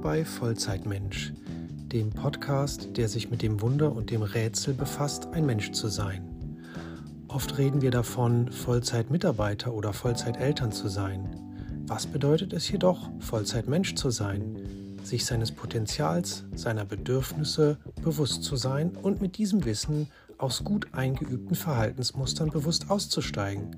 [0.00, 1.32] Bei Vollzeitmensch,
[1.92, 6.28] dem Podcast, der sich mit dem Wunder und dem Rätsel befasst, ein Mensch zu sein.
[7.28, 11.28] Oft reden wir davon, Vollzeitmitarbeiter oder Vollzeiteltern zu sein.
[11.86, 14.58] Was bedeutet es jedoch, Vollzeitmensch zu sein?
[15.02, 20.08] Sich seines Potenzials, seiner Bedürfnisse bewusst zu sein und mit diesem Wissen
[20.38, 23.76] aus gut eingeübten Verhaltensmustern bewusst auszusteigen.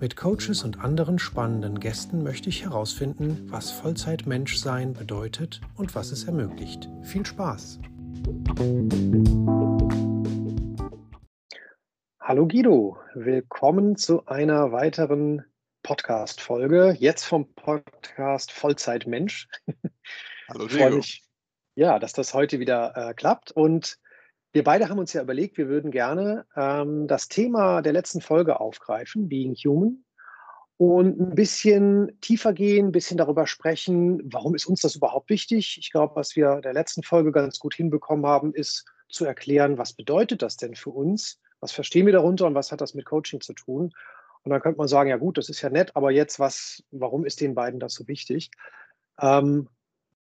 [0.00, 6.24] Mit Coaches und anderen spannenden Gästen möchte ich herausfinden, was Vollzeit-Menschsein bedeutet und was es
[6.24, 6.88] ermöglicht.
[7.02, 7.80] Viel Spaß!
[12.18, 15.44] Hallo Guido, willkommen zu einer weiteren
[15.82, 16.96] Podcast-Folge.
[16.98, 19.48] Jetzt vom Podcast Vollzeit-Mensch.
[20.48, 20.82] Hallo Diego.
[20.82, 21.24] Freue mich,
[21.74, 23.98] ja, dass das heute wieder äh, klappt und
[24.52, 28.60] wir beide haben uns ja überlegt, wir würden gerne ähm, das Thema der letzten Folge
[28.60, 30.04] aufgreifen, Being Human,
[30.80, 35.76] und ein bisschen tiefer gehen, ein bisschen darüber sprechen, warum ist uns das überhaupt wichtig.
[35.78, 39.92] Ich glaube, was wir der letzten Folge ganz gut hinbekommen haben, ist zu erklären, was
[39.92, 41.38] bedeutet das denn für uns?
[41.60, 43.92] Was verstehen wir darunter und was hat das mit Coaching zu tun?
[44.42, 47.26] Und dann könnte man sagen, ja gut, das ist ja nett, aber jetzt was, warum
[47.26, 48.50] ist den beiden das so wichtig?
[49.20, 49.68] Ähm,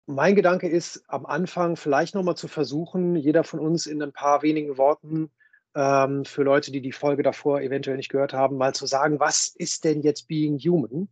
[0.09, 4.43] mein Gedanke ist, am Anfang vielleicht nochmal zu versuchen, jeder von uns in ein paar
[4.43, 5.31] wenigen Worten
[5.75, 9.49] ähm, für Leute, die die Folge davor eventuell nicht gehört haben, mal zu sagen, was
[9.55, 11.09] ist denn jetzt Being Human?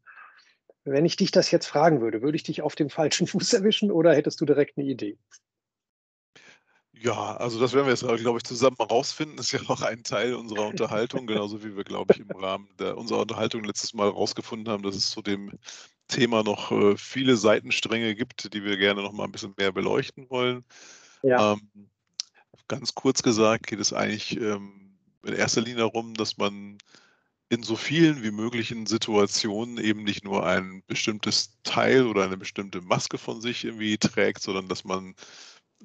[0.85, 3.93] Wenn ich dich das jetzt fragen würde, würde ich dich auf dem falschen Fuß erwischen
[3.93, 5.19] oder hättest du direkt eine Idee?
[6.93, 9.37] Ja, also das werden wir jetzt, glaube ich, zusammen rausfinden.
[9.37, 12.71] Das ist ja auch ein Teil unserer Unterhaltung, genauso wie wir, glaube ich, im Rahmen
[12.79, 15.53] der, unserer Unterhaltung letztes Mal rausgefunden haben, dass es zu dem
[16.09, 20.29] Thema noch äh, viele Seitenstränge gibt, die wir gerne noch mal ein bisschen mehr beleuchten
[20.31, 20.65] wollen.
[21.23, 21.53] Ja.
[21.53, 21.91] Ähm,
[22.69, 26.79] ganz kurz gesagt geht es eigentlich ähm, in erster Linie darum, dass man
[27.49, 32.81] in so vielen wie möglichen Situationen eben nicht nur ein bestimmtes Teil oder eine bestimmte
[32.81, 35.15] Maske von sich irgendwie trägt, sondern dass man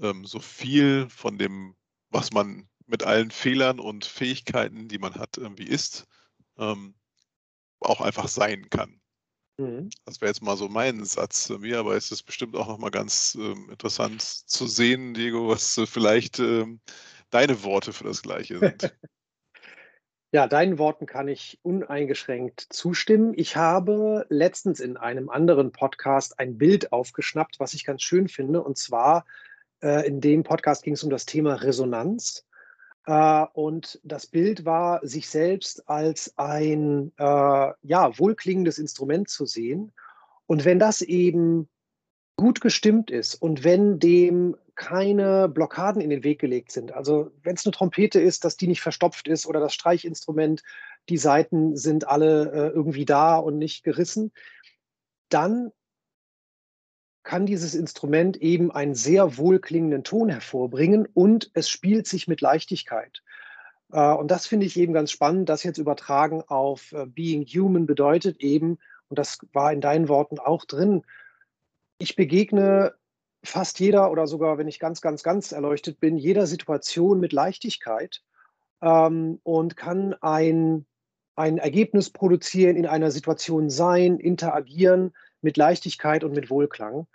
[0.02, 1.76] ähm, so viel von dem,
[2.10, 6.08] was man mit allen Fehlern und Fähigkeiten, die man hat, irgendwie ist,
[6.58, 6.96] ähm,
[7.80, 9.01] auch einfach sein kann.
[9.62, 9.90] Mhm.
[10.06, 12.92] Das wäre jetzt mal so mein Satz zu mir, aber es ist bestimmt auch nochmal
[12.92, 16.80] ganz ähm, interessant zu sehen, Diego, was äh, vielleicht ähm,
[17.30, 18.94] deine Worte für das Gleiche sind.
[20.34, 23.34] Ja, deinen Worten kann ich uneingeschränkt zustimmen.
[23.36, 28.64] Ich habe letztens in einem anderen Podcast ein Bild aufgeschnappt, was ich ganz schön finde.
[28.64, 29.26] Und zwar
[29.82, 32.46] äh, in dem Podcast ging es um das Thema Resonanz.
[33.06, 37.24] Äh, und das Bild war, sich selbst als ein äh,
[37.82, 39.92] ja, wohlklingendes Instrument zu sehen.
[40.48, 41.70] Und wenn das eben
[42.36, 47.56] gut gestimmt ist und wenn dem keine Blockaden in den Weg gelegt sind, also wenn
[47.56, 50.64] es eine Trompete ist, dass die nicht verstopft ist oder das Streichinstrument,
[51.10, 54.32] die Saiten sind alle äh, irgendwie da und nicht gerissen,
[55.30, 55.72] dann
[57.24, 63.22] kann dieses Instrument eben einen sehr wohlklingenden Ton hervorbringen und es spielt sich mit Leichtigkeit.
[63.92, 67.86] Äh, und das finde ich eben ganz spannend, das jetzt übertragen auf äh, Being Human
[67.86, 71.04] bedeutet eben, und das war in deinen Worten auch drin,
[71.98, 72.94] ich begegne
[73.44, 78.22] fast jeder oder sogar, wenn ich ganz, ganz, ganz erleuchtet bin, jeder Situation mit Leichtigkeit
[78.82, 80.86] ähm, und kann ein,
[81.36, 87.08] ein Ergebnis produzieren, in einer Situation sein, interagieren, mit Leichtigkeit und mit Wohlklang.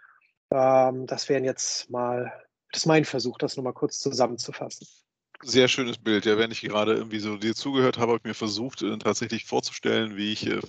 [0.51, 2.33] Ähm, das wären jetzt mal,
[2.73, 4.87] das ist mein Versuch, das nochmal kurz zusammenzufassen.
[5.43, 6.25] Sehr schönes Bild.
[6.25, 9.45] Ja, wenn ich gerade irgendwie so dir zugehört habe, habe ich mir versucht, äh, tatsächlich
[9.45, 10.61] vorzustellen, wie ich, äh,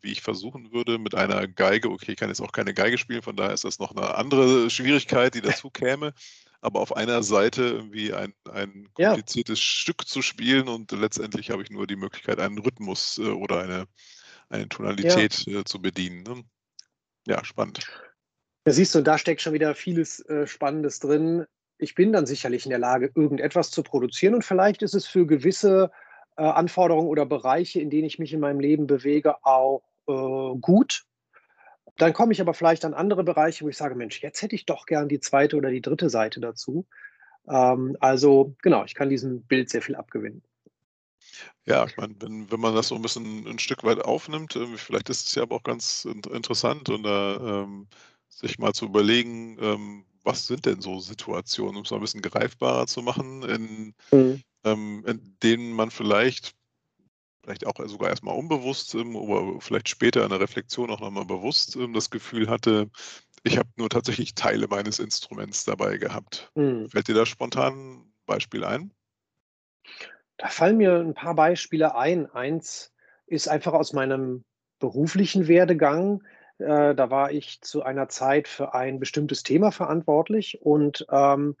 [0.00, 1.90] wie ich versuchen würde mit einer Geige.
[1.90, 4.68] Okay, ich kann jetzt auch keine Geige spielen, von daher ist das noch eine andere
[4.68, 6.12] Schwierigkeit, die dazu käme.
[6.60, 9.62] Aber auf einer Seite irgendwie ein, ein kompliziertes ja.
[9.62, 13.86] Stück zu spielen und letztendlich habe ich nur die Möglichkeit, einen Rhythmus äh, oder eine,
[14.48, 15.64] eine Tonalität ja.
[15.64, 16.48] zu bedienen.
[17.26, 17.86] Ja, spannend.
[18.64, 21.44] Da siehst du, da steckt schon wieder vieles äh, Spannendes drin.
[21.78, 25.26] Ich bin dann sicherlich in der Lage, irgendetwas zu produzieren und vielleicht ist es für
[25.26, 25.90] gewisse
[26.36, 31.04] äh, Anforderungen oder Bereiche, in denen ich mich in meinem Leben bewege, auch äh, gut.
[31.98, 34.66] Dann komme ich aber vielleicht an andere Bereiche, wo ich sage, Mensch, jetzt hätte ich
[34.66, 36.86] doch gern die zweite oder die dritte Seite dazu.
[37.48, 40.42] Ähm, also genau, ich kann diesem Bild sehr viel abgewinnen.
[41.64, 45.08] Ja, ich meine, wenn, wenn man das so ein bisschen ein Stück weit aufnimmt, vielleicht
[45.10, 47.88] ist es ja aber auch ganz interessant und da ähm,
[48.28, 52.22] sich mal zu überlegen, ähm, was sind denn so Situationen, um es mal ein bisschen
[52.22, 54.42] greifbarer zu machen, in, mhm.
[54.64, 56.54] ähm, in denen man vielleicht,
[57.42, 61.92] vielleicht auch sogar erstmal unbewusst, oder vielleicht später in der Reflexion auch nochmal bewusst ähm,
[61.92, 62.90] das Gefühl hatte,
[63.44, 66.50] ich habe nur tatsächlich Teile meines Instruments dabei gehabt.
[66.56, 66.88] Mhm.
[66.90, 68.92] Fällt dir da spontan ein Beispiel ein?
[70.38, 72.30] Da fallen mir ein paar Beispiele ein.
[72.30, 72.92] Eins
[73.26, 74.44] ist einfach aus meinem
[74.78, 76.22] beruflichen Werdegang.
[76.58, 81.56] Äh, da war ich zu einer Zeit für ein bestimmtes Thema verantwortlich und ähm,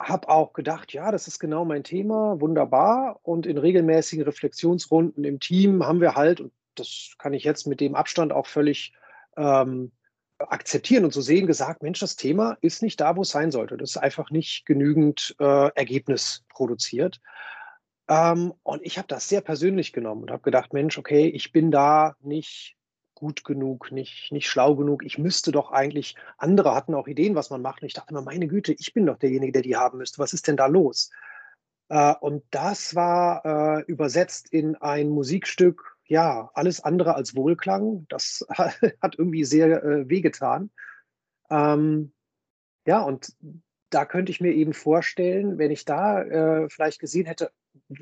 [0.00, 3.20] habe auch gedacht, ja, das ist genau mein Thema, wunderbar.
[3.22, 7.80] Und in regelmäßigen Reflexionsrunden im Team haben wir halt, und das kann ich jetzt mit
[7.80, 8.94] dem Abstand auch völlig
[9.36, 9.92] ähm,
[10.38, 13.76] akzeptieren und so sehen, gesagt, Mensch, das Thema ist nicht da, wo es sein sollte.
[13.76, 17.20] Das ist einfach nicht genügend äh, Ergebnis produziert.
[18.10, 21.70] Ähm, und ich habe das sehr persönlich genommen und habe gedacht, Mensch, okay, ich bin
[21.70, 22.76] da nicht
[23.14, 25.04] gut genug, nicht, nicht schlau genug.
[25.04, 27.82] Ich müsste doch eigentlich, andere hatten auch Ideen, was man macht.
[27.82, 30.18] Und ich dachte immer, meine Güte, ich bin doch derjenige, der die haben müsste.
[30.18, 31.10] Was ist denn da los?
[31.88, 33.44] Äh, und das war
[33.78, 38.06] äh, übersetzt in ein Musikstück, ja, alles andere als Wohlklang.
[38.08, 40.70] Das hat irgendwie sehr äh, wehgetan.
[41.48, 42.12] Ähm,
[42.86, 43.36] ja, und
[43.90, 47.52] da könnte ich mir eben vorstellen, wenn ich da äh, vielleicht gesehen hätte,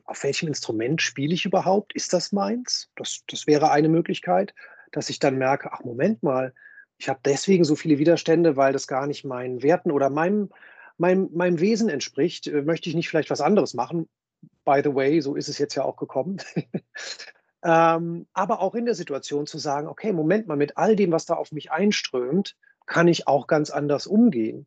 [0.04, 1.94] auf welchem Instrument spiele ich überhaupt?
[1.94, 2.90] Ist das meins?
[2.96, 4.54] Das, das wäre eine Möglichkeit,
[4.92, 6.52] dass ich dann merke, ach Moment mal,
[6.98, 10.50] ich habe deswegen so viele Widerstände, weil das gar nicht meinen Werten oder meinem,
[10.98, 12.46] meinem, meinem Wesen entspricht.
[12.48, 14.08] Äh, möchte ich nicht vielleicht was anderes machen?
[14.64, 16.38] By the way, so ist es jetzt ja auch gekommen.
[17.64, 21.24] ähm, aber auch in der Situation zu sagen, okay, Moment mal, mit all dem, was
[21.24, 22.56] da auf mich einströmt,
[22.86, 24.66] kann ich auch ganz anders umgehen.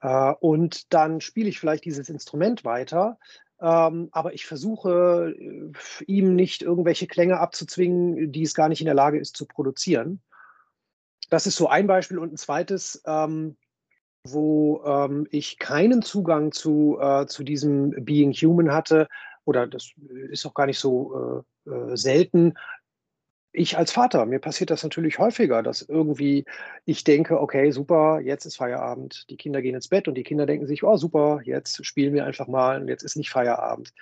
[0.00, 3.18] Äh, und dann spiele ich vielleicht dieses Instrument weiter,
[3.64, 5.72] ähm, aber ich versuche äh,
[6.04, 10.20] ihm nicht irgendwelche Klänge abzuzwingen, die es gar nicht in der Lage ist zu produzieren.
[11.30, 12.18] Das ist so ein Beispiel.
[12.18, 13.56] Und ein zweites, ähm,
[14.22, 19.08] wo ähm, ich keinen Zugang zu, äh, zu diesem Being Human hatte,
[19.46, 19.92] oder das
[20.30, 22.58] ist auch gar nicht so äh, äh selten,
[23.54, 26.44] ich als Vater, mir passiert das natürlich häufiger, dass irgendwie
[26.84, 30.44] ich denke, okay, super, jetzt ist Feierabend, die Kinder gehen ins Bett und die Kinder
[30.44, 33.94] denken sich, oh super, jetzt spielen wir einfach mal und jetzt ist nicht Feierabend.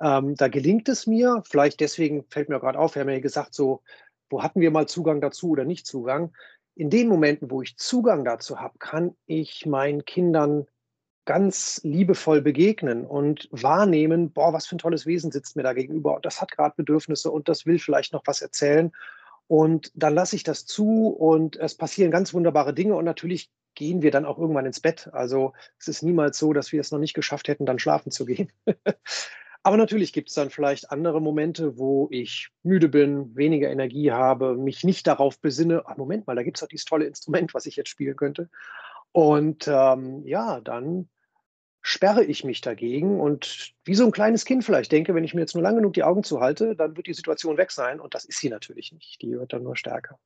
[0.00, 3.54] Ähm, da gelingt es mir, vielleicht deswegen fällt mir gerade auf, wir haben ja gesagt,
[3.54, 3.82] so,
[4.28, 6.34] wo hatten wir mal Zugang dazu oder nicht Zugang?
[6.74, 10.66] In den Momenten, wo ich Zugang dazu habe, kann ich meinen Kindern
[11.28, 16.18] ganz liebevoll begegnen und wahrnehmen, boah, was für ein tolles Wesen sitzt mir da gegenüber
[16.22, 18.92] das hat gerade Bedürfnisse und das will vielleicht noch was erzählen.
[19.46, 24.00] Und dann lasse ich das zu und es passieren ganz wunderbare Dinge und natürlich gehen
[24.00, 25.10] wir dann auch irgendwann ins Bett.
[25.12, 28.24] Also es ist niemals so, dass wir es noch nicht geschafft hätten, dann schlafen zu
[28.24, 28.50] gehen.
[29.62, 34.56] Aber natürlich gibt es dann vielleicht andere Momente, wo ich müde bin, weniger Energie habe,
[34.56, 37.66] mich nicht darauf besinne, ach Moment mal, da gibt es doch dieses tolle Instrument, was
[37.66, 38.48] ich jetzt spielen könnte.
[39.12, 41.10] Und ähm, ja, dann
[41.88, 45.40] sperre ich mich dagegen und wie so ein kleines Kind vielleicht denke, wenn ich mir
[45.40, 48.26] jetzt nur lang genug die Augen zuhalte, dann wird die Situation weg sein und das
[48.26, 49.22] ist sie natürlich nicht.
[49.22, 50.18] Die wird dann nur stärker.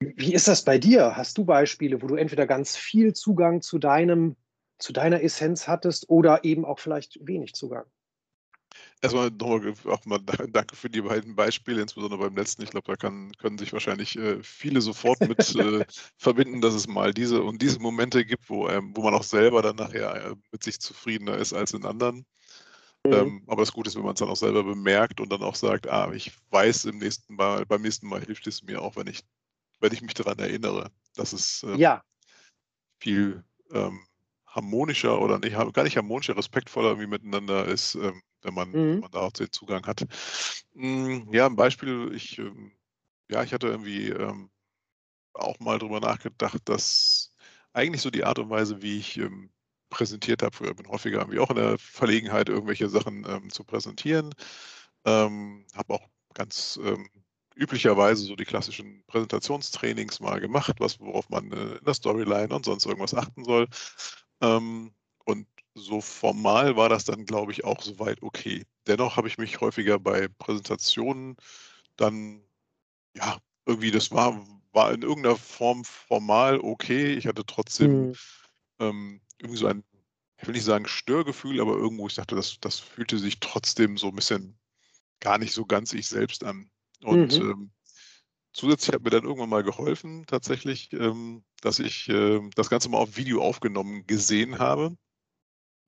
[0.00, 1.16] Wie ist das bei dir?
[1.16, 4.34] Hast du Beispiele, wo du entweder ganz viel Zugang zu deinem,
[4.78, 7.84] zu deiner Essenz hattest oder eben auch vielleicht wenig Zugang?
[9.02, 12.62] Erstmal nochmal auch mal danke für die beiden Beispiele, insbesondere beim letzten.
[12.62, 15.84] Ich glaube, da kann, können sich wahrscheinlich äh, viele sofort mit äh,
[16.18, 19.62] verbinden, dass es mal diese und diese Momente gibt, wo, ähm, wo man auch selber
[19.62, 22.26] dann nachher äh, mit sich zufriedener ist als in anderen.
[23.06, 23.12] Mhm.
[23.12, 25.54] Ähm, aber das Gute ist, wenn man es dann auch selber bemerkt und dann auch
[25.54, 29.06] sagt, ah, ich weiß im nächsten Mal, beim nächsten Mal hilft es mir auch, wenn
[29.06, 29.22] ich,
[29.80, 32.02] wenn ich mich daran erinnere, dass es ähm, ja.
[32.98, 33.42] viel
[33.72, 34.06] ähm,
[34.46, 38.74] harmonischer oder nicht, gar nicht harmonischer, respektvoller irgendwie miteinander ist, ähm, wenn, man, mhm.
[38.74, 40.04] wenn man da auch den Zugang hat.
[40.74, 42.72] Hm, ja, ein Beispiel, ich, ähm,
[43.30, 44.50] ja, ich hatte irgendwie ähm,
[45.34, 47.32] auch mal drüber nachgedacht, dass
[47.72, 49.50] eigentlich so die Art und Weise, wie ich ähm,
[49.90, 54.32] präsentiert habe, früher bin häufiger irgendwie auch in der Verlegenheit, irgendwelche Sachen zu präsentieren.
[55.04, 56.78] Habe auch ganz
[57.56, 62.64] üblicherweise so die klassischen Präsentationstrainings mal gemacht, was, worauf man äh, in der Storyline und
[62.64, 63.66] sonst irgendwas achten soll.
[64.38, 65.46] Und
[65.80, 68.64] so formal war das dann, glaube ich, auch soweit okay.
[68.86, 71.36] Dennoch habe ich mich häufiger bei Präsentationen
[71.96, 72.42] dann,
[73.14, 77.14] ja, irgendwie, das war, war in irgendeiner Form formal okay.
[77.14, 78.14] Ich hatte trotzdem mhm.
[78.78, 79.84] ähm, irgendwie so ein,
[80.38, 84.08] ich will nicht sagen Störgefühl, aber irgendwo, ich dachte, das, das fühlte sich trotzdem so
[84.08, 84.58] ein bisschen
[85.20, 86.70] gar nicht so ganz ich selbst an.
[87.02, 87.50] Und mhm.
[87.50, 87.70] ähm,
[88.52, 92.98] zusätzlich hat mir dann irgendwann mal geholfen, tatsächlich, ähm, dass ich äh, das Ganze mal
[92.98, 94.96] auf Video aufgenommen gesehen habe.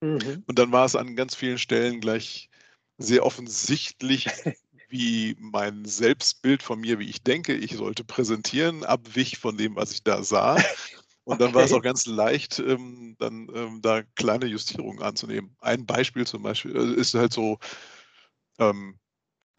[0.03, 0.43] Mhm.
[0.47, 2.51] Und dann war es an ganz vielen Stellen gleich
[2.99, 4.27] sehr offensichtlich,
[4.89, 9.93] wie mein Selbstbild von mir, wie ich denke, ich sollte präsentieren, abwich von dem, was
[9.93, 10.57] ich da sah.
[11.25, 11.55] Und dann okay.
[11.55, 15.57] war es auch ganz leicht, ähm, dann ähm, da kleine Justierungen anzunehmen.
[15.61, 17.59] Ein Beispiel zum Beispiel äh, ist halt so,
[18.59, 18.99] ähm,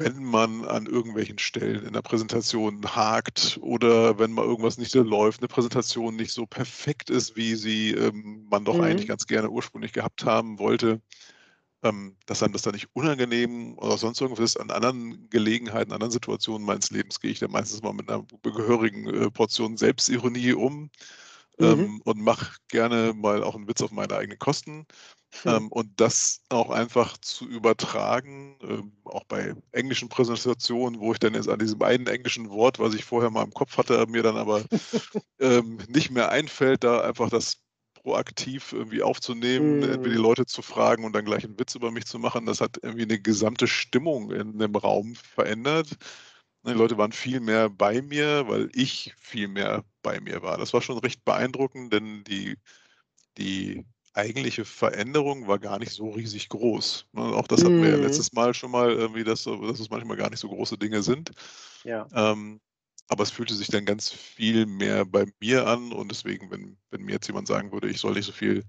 [0.03, 5.01] wenn man an irgendwelchen Stellen in der Präsentation hakt oder wenn mal irgendwas nicht so
[5.01, 8.81] läuft, eine Präsentation nicht so perfekt ist, wie sie ähm, man doch mhm.
[8.81, 11.01] eigentlich ganz gerne ursprünglich gehabt haben wollte,
[11.83, 14.59] ähm, dass einem das dann nicht unangenehm oder sonst irgendwas ist.
[14.59, 19.07] An anderen Gelegenheiten, anderen Situationen meines Lebens gehe ich dann meistens mal mit einer gehörigen
[19.07, 20.89] äh, Portion Selbstironie um
[21.63, 21.83] mhm.
[21.83, 24.85] ähm, und mache gerne mal auch einen Witz auf meine eigenen Kosten.
[25.43, 25.51] Mhm.
[25.51, 31.33] Ähm, und das auch einfach zu übertragen, ähm, auch bei englischen Präsentationen, wo ich dann
[31.33, 34.37] jetzt an diesem einen englischen Wort, was ich vorher mal im Kopf hatte, mir dann
[34.37, 34.63] aber
[35.39, 37.57] ähm, nicht mehr einfällt, da einfach das
[38.03, 39.83] proaktiv irgendwie aufzunehmen, mm.
[39.83, 42.45] entweder die Leute zu fragen und dann gleich einen Witz über mich zu machen.
[42.45, 45.87] Das hat irgendwie eine gesamte Stimmung in dem Raum verändert.
[46.65, 50.57] Die Leute waren viel mehr bei mir, weil ich viel mehr bei mir war.
[50.57, 52.57] Das war schon recht beeindruckend, denn die,
[53.37, 57.07] die eigentliche Veränderung war gar nicht so riesig groß.
[57.13, 58.03] Ne, auch das hatten wir ja mm.
[58.03, 61.31] letztes Mal schon mal, irgendwie, dass, dass es manchmal gar nicht so große Dinge sind.
[61.83, 62.07] Ja.
[62.13, 62.61] Ähm,
[63.09, 67.01] aber es fühlte sich dann ganz viel mehr bei mir an und deswegen, wenn, wenn
[67.01, 68.63] mir jetzt jemand sagen würde, ich soll nicht so viel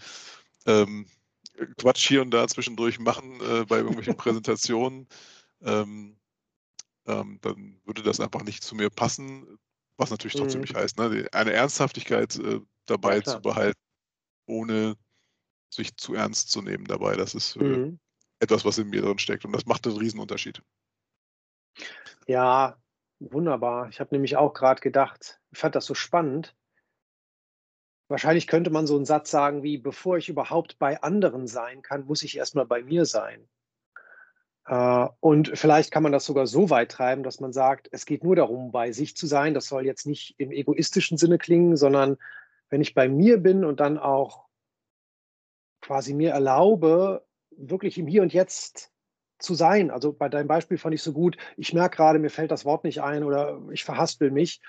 [0.66, 1.06] ähm,
[1.78, 5.06] Quatsch hier und da zwischendurch machen äh, bei irgendwelchen Präsentationen,
[5.62, 6.16] ähm,
[7.06, 9.58] ähm, dann würde das einfach nicht zu mir passen,
[9.96, 10.66] was natürlich trotzdem mhm.
[10.66, 11.28] nicht heißt, ne?
[11.32, 13.80] eine Ernsthaftigkeit äh, dabei ja, zu behalten,
[14.46, 14.96] ohne
[15.70, 17.16] sich zu ernst zu nehmen dabei.
[17.16, 17.98] Das ist äh, mhm.
[18.40, 20.62] etwas, was in mir drin steckt und das macht einen Riesenunterschied.
[22.26, 22.76] Ja,
[23.20, 23.88] Wunderbar.
[23.88, 26.54] Ich habe nämlich auch gerade gedacht, ich fand das so spannend.
[28.08, 32.04] Wahrscheinlich könnte man so einen Satz sagen wie: „Bevor ich überhaupt bei anderen sein kann,
[32.04, 33.46] muss ich erst mal bei mir sein.“ Äh,
[34.66, 38.34] und vielleicht kann man das sogar so weit treiben, dass man sagt, es geht nur
[38.34, 39.52] darum, bei sich zu sein.
[39.52, 42.16] Das soll jetzt nicht im egoistischen Sinne klingen, sondern
[42.70, 44.46] wenn ich bei mir bin und dann auch
[45.82, 48.90] quasi mir erlaube, wirklich im Hier und Jetzt
[49.38, 49.90] zu sein.
[49.90, 52.84] Also bei deinem Beispiel fand ich so gut, ich merke gerade, mir fällt das Wort
[52.84, 54.62] nicht ein oder ich verhaspel mich.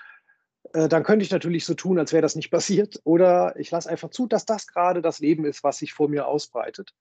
[0.74, 3.00] Äh, dann könnte ich natürlich so tun, als wäre das nicht passiert.
[3.04, 6.26] Oder ich lasse einfach zu, dass das gerade das Leben ist, was sich vor mir
[6.26, 6.94] ausbreitet.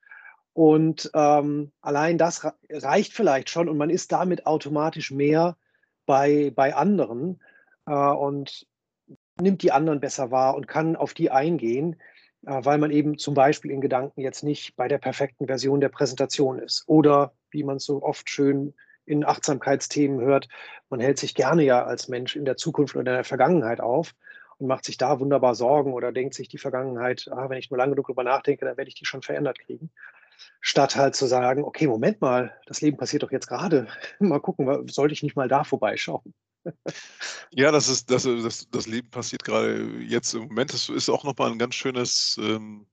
[0.56, 5.58] Und ähm, allein das reicht vielleicht schon und man ist damit automatisch mehr
[6.06, 7.42] bei, bei anderen
[7.86, 8.66] äh, und
[9.38, 11.98] nimmt die anderen besser wahr und kann auf die eingehen,
[12.46, 15.90] äh, weil man eben zum Beispiel in Gedanken jetzt nicht bei der perfekten Version der
[15.90, 18.74] Präsentation ist oder wie man es so oft schön
[19.06, 20.48] in Achtsamkeitsthemen hört,
[20.90, 24.16] man hält sich gerne ja als Mensch in der Zukunft oder in der Vergangenheit auf
[24.58, 27.78] und macht sich da wunderbar Sorgen oder denkt sich die Vergangenheit, ah, wenn ich nur
[27.78, 29.92] lange genug darüber nachdenke, dann werde ich die schon verändert kriegen.
[30.62, 33.88] Statt halt zu sagen, okay, Moment mal, das Leben passiert doch jetzt gerade.
[34.20, 36.34] Mal gucken, sollte ich nicht mal da vorbeischauen?
[37.52, 40.74] Ja, das ist, das, das, das Leben passiert gerade jetzt im Moment.
[40.74, 42.86] Das ist auch nochmal ein ganz schönes, ähm,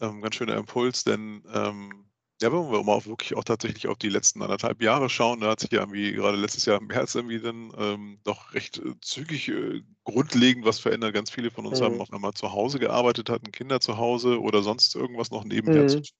[0.00, 2.10] ähm, ganz schöner Impuls, denn ähm,
[2.42, 5.50] ja, wenn wir mal auch wirklich auch tatsächlich auf die letzten anderthalb Jahre schauen, da
[5.50, 8.94] hat sich ja irgendwie gerade letztes Jahr im März irgendwie dann ähm, doch recht äh,
[9.02, 11.12] zügig äh, grundlegend was verändert.
[11.12, 11.84] Ganz viele von uns mhm.
[11.84, 15.82] haben auf einmal zu Hause gearbeitet, hatten Kinder zu Hause oder sonst irgendwas noch nebenher
[15.82, 15.88] mhm.
[15.88, 16.16] zu tun.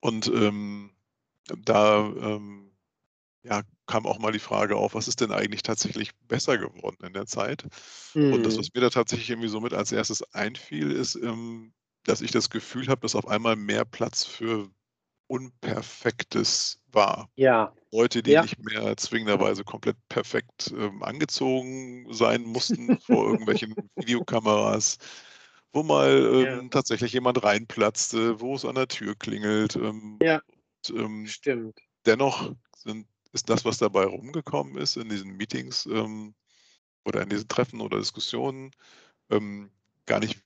[0.00, 0.90] Und ähm,
[1.64, 2.72] da ähm,
[3.42, 7.12] ja, kam auch mal die Frage auf, was ist denn eigentlich tatsächlich besser geworden in
[7.12, 7.64] der Zeit?
[8.14, 8.34] Mhm.
[8.34, 8.60] Und das, mhm.
[8.60, 11.72] was mir da tatsächlich irgendwie so mit als erstes einfiel, ist, ähm,
[12.04, 14.68] dass ich das Gefühl habe, dass auf einmal mehr Platz für
[15.28, 17.28] Unperfektes war.
[17.36, 17.72] Ja.
[17.92, 18.42] Leute, die ja.
[18.42, 24.98] nicht mehr zwingenderweise komplett perfekt ähm, angezogen sein mussten vor irgendwelchen Videokameras,
[25.76, 26.68] wo mal ähm, ja.
[26.70, 29.76] tatsächlich jemand reinplatzte, wo es an der Tür klingelt.
[29.76, 30.40] Ähm, ja.
[30.88, 31.78] Und, ähm, Stimmt.
[32.06, 36.34] Dennoch sind, ist das, was dabei rumgekommen ist in diesen Meetings ähm,
[37.04, 38.70] oder in diesen Treffen oder Diskussionen,
[39.30, 39.70] ähm,
[40.06, 40.40] gar nicht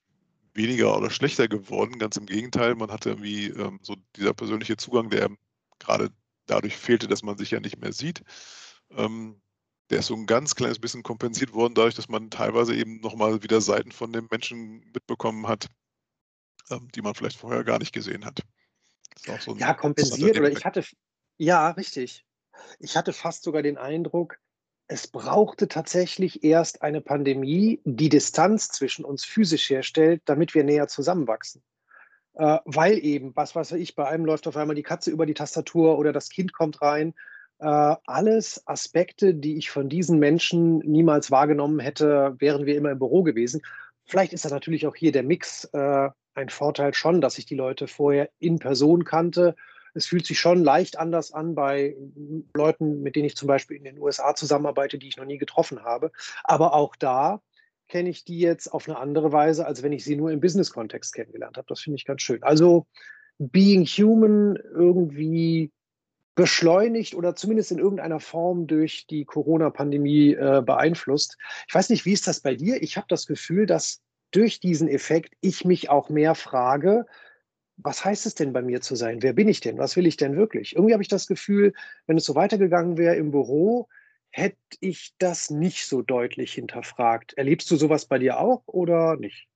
[0.53, 1.97] weniger oder schlechter geworden.
[1.97, 5.29] Ganz im Gegenteil, man hatte irgendwie ähm, so dieser persönliche Zugang, der
[5.79, 6.09] gerade
[6.45, 8.21] dadurch fehlte, dass man sich ja nicht mehr sieht.
[8.91, 9.41] Ähm,
[9.91, 13.43] der ist so ein ganz kleines bisschen kompensiert worden, dadurch, dass man teilweise eben nochmal
[13.43, 15.67] wieder Seiten von dem Menschen mitbekommen hat,
[16.69, 18.41] ähm, die man vielleicht vorher gar nicht gesehen hat.
[19.41, 20.83] So ja, kompensiert oder ich hatte,
[21.37, 22.25] ja, richtig.
[22.79, 24.39] Ich hatte fast sogar den Eindruck,
[24.87, 30.87] es brauchte tatsächlich erst eine Pandemie, die Distanz zwischen uns physisch herstellt, damit wir näher
[30.87, 31.63] zusammenwachsen.
[32.33, 35.33] Äh, weil eben, was weiß ich, bei einem läuft auf einmal die Katze über die
[35.33, 37.13] Tastatur oder das Kind kommt rein.
[37.61, 42.99] Äh, alles Aspekte, die ich von diesen Menschen niemals wahrgenommen hätte, wären wir immer im
[42.99, 43.61] Büro gewesen.
[44.05, 47.55] Vielleicht ist da natürlich auch hier der Mix äh, ein Vorteil schon, dass ich die
[47.55, 49.55] Leute vorher in Person kannte
[49.93, 51.95] es fühlt sich schon leicht anders an bei
[52.53, 55.83] Leuten, mit denen ich zum Beispiel in den USA zusammenarbeite, die ich noch nie getroffen
[55.83, 56.11] habe.
[56.43, 57.41] Aber auch da
[57.87, 61.13] kenne ich die jetzt auf eine andere Weise, als wenn ich sie nur im Business-Kontext
[61.13, 61.67] kennengelernt habe.
[61.67, 62.41] Das finde ich ganz schön.
[62.43, 62.87] Also
[63.37, 65.71] Being Human irgendwie
[66.41, 71.37] beschleunigt oder zumindest in irgendeiner Form durch die Corona-Pandemie äh, beeinflusst.
[71.67, 72.81] Ich weiß nicht, wie ist das bei dir?
[72.81, 77.05] Ich habe das Gefühl, dass durch diesen Effekt ich mich auch mehr frage,
[77.77, 79.21] was heißt es denn bei mir zu sein?
[79.21, 79.77] Wer bin ich denn?
[79.77, 80.75] Was will ich denn wirklich?
[80.75, 81.73] Irgendwie habe ich das Gefühl,
[82.07, 83.87] wenn es so weitergegangen wäre im Büro,
[84.31, 87.33] hätte ich das nicht so deutlich hinterfragt.
[87.33, 89.47] Erlebst du sowas bei dir auch oder nicht?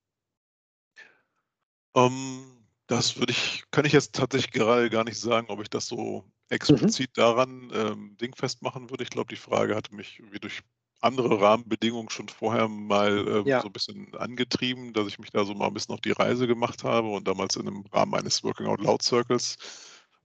[1.96, 2.55] Ähm,
[2.90, 6.32] das würde ich kann ich jetzt tatsächlich gerade gar nicht sagen, ob ich das so
[6.70, 6.96] Mhm.
[6.96, 9.04] explizit daran, ähm, dingfest machen würde.
[9.04, 10.62] Ich glaube, die Frage hatte mich irgendwie durch
[11.02, 13.62] andere Rahmenbedingungen schon vorher mal, ähm, Ja.
[13.62, 16.48] so 'n bisschen angetrieben, dass ich mich da so mal 'n bisschen auf die Reise
[16.48, 19.58] gemacht habe und damals in 'nem Rahmen eines Working Out Loud Circles,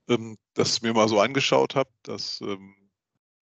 [0.09, 2.75] ähm, das mir mal so angeschaut habe, das, ähm,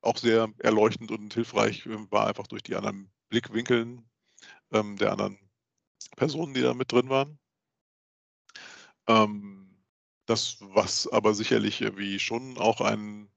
[0.02, 4.10] auch sehr erleuchtend und hilfreich, ähm, war, einfach durch die anderen Blickwinkeln,
[4.74, 5.40] ähm, der anderen
[6.18, 7.40] Personen, die da mit drin waren.
[9.10, 9.76] Ähm,
[10.28, 13.30] das, was aber sicherlich irgendwie schon auch ein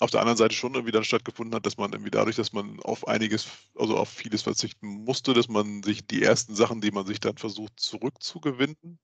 [0.00, 2.80] auf der anderen Seite schon irgendwie dann stattgefunden hat, dass man irgendwie dadurch, dass man
[2.80, 7.06] auf einiges also auf vieles verzichten musste, dass man sich die ersten Sachen, die man
[7.06, 8.98] sich dann versucht zurückzugewinnen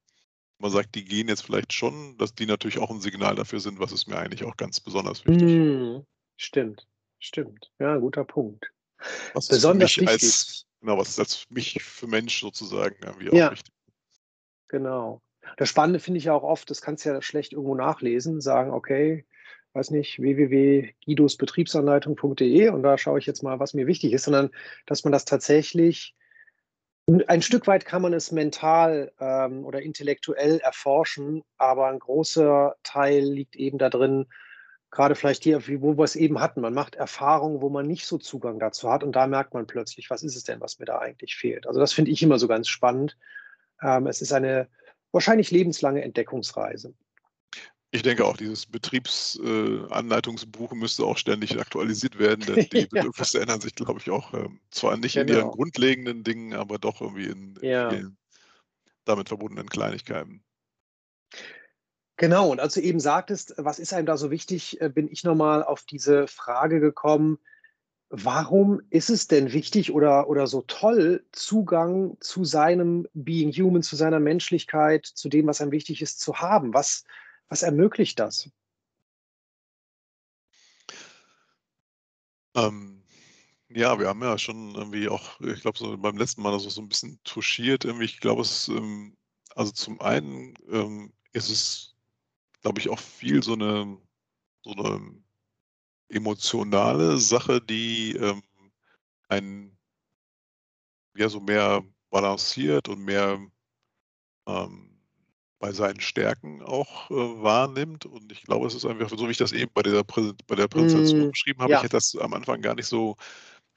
[0.61, 3.81] man sagt, die gehen jetzt vielleicht schon, dass die natürlich auch 'n Signal dafür sind,
[3.81, 5.59] was ist mir eigentlich auch ganz besonders wichtig.
[5.59, 6.07] Mhm.
[6.37, 6.87] Stimmt,
[7.19, 7.71] stimmt.
[7.79, 8.73] Ja, guter Punkt.
[9.35, 10.41] Was Besonders wichtig.
[10.41, 13.51] als genau, was ist als mich für Mensch sozusagen irgendwie auch Ja.
[13.51, 13.73] wichtig.
[14.71, 15.21] Genau.
[15.57, 18.71] Das Spannende finde ich ja auch oft, das kannst du ja schlecht irgendwo nachlesen, sagen:
[18.73, 19.25] „Okay,
[19.73, 24.50] weiß nicht, www.guidosbetriebsanleitung.de und da schaue ich jetzt mal, was mir wichtig ist“, sondern
[24.87, 26.14] dass man das tatsächlich
[27.26, 33.25] ein Stück weit kann man es mental, ähm, oder intellektuell erforschen, aber 'n großer Teil
[33.25, 34.26] liegt eben da drin,
[34.90, 36.61] grade vielleicht hier, wo wir's eben hatten.
[36.62, 40.11] Man macht Erfahrungen, wo man nicht so Zugang dazu hat und da merkt man plötzlich:
[40.11, 42.49] „Was ist es denn, was mir da eigentlich fehlt?“ Also, das finde ich immer so
[42.49, 43.17] ganz spannend.
[43.83, 44.69] Ähm, es ist eine
[45.12, 46.95] wahrscheinlich lebenslange Entdeckungsreise.
[47.91, 49.79] Ich denke auch, dieses Betriebs äh,
[50.79, 53.09] müsste auch ständig aktualisiert werden, denn die Ja.
[53.09, 55.50] Bedürfnisse ändern sich, glaube ich, auch, ähm, zwar nicht in ihren Genau.
[55.50, 57.88] grundlegenden Dingen, aber doch irgendwie in Ja.
[57.88, 58.19] vielen
[59.07, 60.45] damit verbundenen Kleinigkeiten.
[62.21, 65.23] Genau, und als du eben sagtest: „Was ist einem da so wichtig?“, äh, bin ich
[65.23, 67.38] noch mal auf diese Frage gekommen:
[68.12, 73.97] Warum ist es denn wichtig oder oder so toll, Zugang zu seinem Being Human, zu
[73.97, 76.73] seiner Menschlichkeit, zu dem, was einem wichtig ist, zu haben?
[76.73, 77.05] Was
[77.51, 78.49] was ermöglicht das?
[82.57, 83.03] Ähm,
[83.71, 86.81] ja, wir haben ja schon irgendwie auch ich glaube, so beim letzten Mal so so
[86.83, 88.07] 'n bisschen touchiert irgendwie.
[88.07, 89.16] Ich glaube, es, ähm
[89.57, 91.97] also, zum einen, ähm, ist es,
[92.62, 93.99] glaube ich, auch viel so 'ne
[94.64, 95.23] so 'ne
[96.11, 98.42] emotionale Sache, die, ähm,
[99.29, 99.79] einen
[101.16, 103.38] ja, so mehr balanciert und mehr,
[104.47, 104.94] ähm,
[105.61, 108.07] bei seinen Stärken auch, äh, wahrnimmt.
[108.07, 110.55] Und ich glaube, es ist einfach so, wie ich das eben bei der Präsen bei
[110.57, 111.85] der Präsentation Mhm, beschrieben habe, ich ja.
[111.85, 113.16] hätte das am Anfang gar nicht so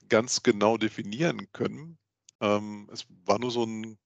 [0.10, 1.98] ganz genau definieren können.
[2.41, 3.98] Ähm, es war nur so 'n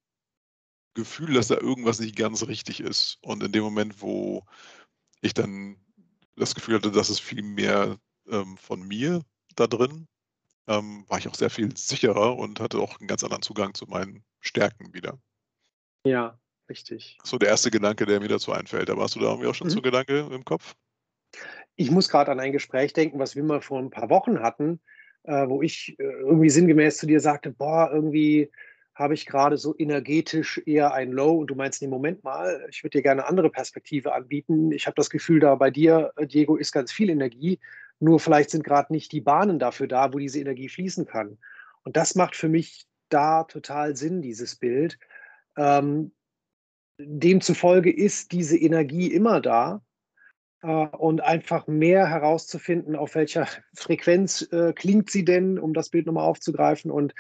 [0.94, 3.18] Gefühl, dass da irgendwas nicht ganz richtig ist.
[3.22, 4.46] Und in dem Moment, wo
[5.22, 5.78] ich dann
[6.38, 7.98] das Gefühl hatte, das ist viel mehr,
[8.30, 9.24] ähm, von mir
[9.56, 10.08] da drin,
[10.68, 13.86] ähm, war ich auch sehr viel sicherer und hatte auch 'n ganz anderen Zugang zu
[13.88, 15.20] meinen Stärken wieder.
[16.06, 17.24] Ja, richtig.
[17.24, 17.72] So der 1.
[17.72, 18.90] Gedanke, der mir dazu einfällt.
[18.90, 19.84] Aber hast du da irgendwie auch schon so 'n Mhm.
[19.84, 20.76] Gedanke im Kopf?
[21.80, 24.80] Ich muss grad an ein Gespräch denken, was wir mal vor 'n paar Wochen hatten,
[25.24, 28.50] äh, wo ich, äh, irgendwie sinngemäß zu dir sagte: „Boah, irgendwie
[28.94, 32.82] habe ich grade so energetisch eher ein Low.“ Und du meinst: „Ne, Moment mal, ich
[32.84, 34.72] würde dir gerne 'ne andere Perspektive anbieten.
[34.72, 37.60] Ich habe das Gefühl, da bei dir, äh, Diego, ist ganz viel Energie,
[38.00, 41.38] nur vielleicht sind grad nicht die Bahnen dafür da, wo diese Energie fließen kann.“
[41.84, 44.98] Und das macht für mich da total Sinn, dieses Bild.
[45.58, 46.12] Ähm,
[46.98, 49.82] demzufolge ist diese Energie immer da,
[50.66, 56.08] äh, und einfach mehr herauszufinden, auf welcher Frequenz, äh, klingt sie denn, um das Bild
[56.08, 57.14] noch mal aufzugreifen und,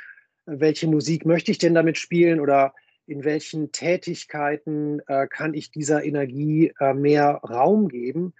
[0.47, 2.73] äh, welche Musik möchte ich denn damit spielen oder
[3.07, 8.33] in welchen Tätigkeiten, äh, kann ich dieser Energie, äh, mehr Raum geben?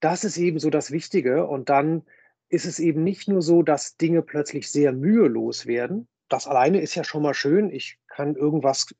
[0.00, 1.46] Das ist eben so das Wichtige.
[1.46, 2.02] Und dann
[2.48, 6.08] ist es eben nicht nur so, dass Dinge plötzlich sehr mühelos werden.
[6.28, 7.70] Das alleine ist ja schon mal schön.
[7.70, 8.94] Ich kann irgendwas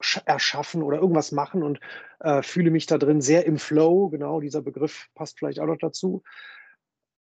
[0.00, 1.80] sch erschaffen oder irgendwas machen und,
[2.20, 4.08] äh, fühle mich da drin sehr im Flow.
[4.10, 6.22] Genau, dieser Begriff passt vielleicht auch noch dazu.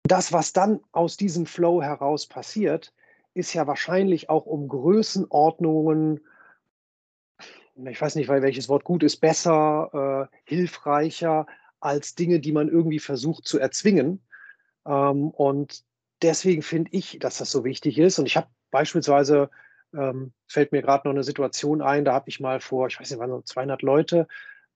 [0.03, 2.93] Das, was dann aus diesem Flow heraus passiert,
[3.33, 6.21] ist ja wahrscheinlich auch um Größenordnungen
[7.88, 11.47] ich weiß nicht, weil welches Wort gut ist, besser, äh, hilfreicher
[11.81, 14.21] als Dinge, die man irgendwie versucht zu erzwingen.
[14.87, 15.83] Ähm, und
[16.23, 18.19] deswegen finde ich, dass das so wichtig ist.
[18.19, 19.49] Und ich habe beispielsweise
[19.95, 23.11] ähm, fällt mir grad noch 'ne Situation ein, da habe ich mal vor ich weiß
[23.11, 24.27] nicht, waren so 200 Leute,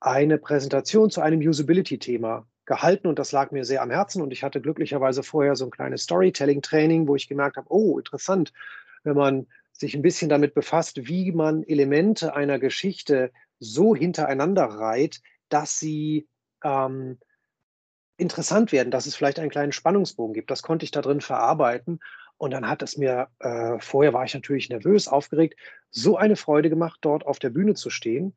[0.02, 4.44] eine Präsentation zu einem Usability-Thema gehalten und das lag mir sehr am Herzen und ich
[4.44, 8.54] hatte glücklicherweise vorher so 'n kleines Storytelling-Training, wo ich gemerkt habe: „Oh, interessant,
[9.04, 15.22] wenn man sich 'n bisschen damit befasst, wie man Elemente einer Geschichte so hintereinander reiht,
[15.50, 16.28] dass sie
[16.64, 17.20] ähm,
[18.18, 20.52] interessant werden, dass es vielleicht einen kleinen Spannungsbogen gibt.
[20.52, 22.00] Das konnte ich da drin verarbeiten.
[22.38, 25.60] Und dann hat es mir, äh, vorher war ich natürlich nervös, aufgeregt,
[25.92, 28.36] so eine Freude gemacht, dort auf der Bühne zu stehen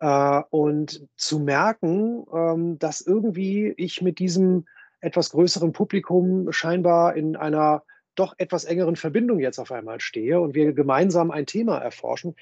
[0.00, 4.66] äh, und zu merken, ähm, dass irgendwie ich mit diesem
[5.00, 7.82] etwas größeren Publikum scheinbar in einer
[8.14, 12.34] doch etwas engeren Verbindung jetzt auf einmal stehe und wir gemeinsam ein Thema erforschen.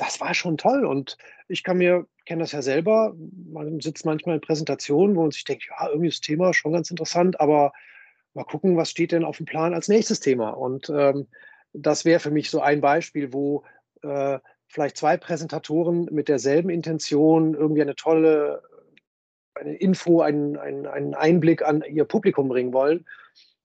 [0.00, 0.86] Das war schon toll.
[0.86, 3.14] Und ich kann mir, kenne das ja selber,
[3.52, 6.90] man sitzt manchmal in Präsentationen, wo man sich denkt, ja, irgendwie das Thema schon ganz
[6.90, 7.72] interessant, aber
[8.32, 10.50] mal gucken, was steht denn auf dem Plan als nächstes Thema.
[10.50, 11.26] Und ähm,
[11.74, 13.62] das wäre für mich so ein Beispiel, wo
[14.00, 18.62] äh, vielleicht zwei Präsentatoren mit derselben Intention irgendwie eine tolle
[19.54, 23.04] eine Info, einen, einen, einen Einblick an ihr Publikum bringen wollen.